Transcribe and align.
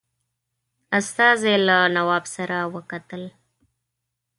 استازي 0.99 1.55
له 1.67 1.77
نواب 1.95 2.25
سره 2.35 2.57
وکتل. 2.73 3.23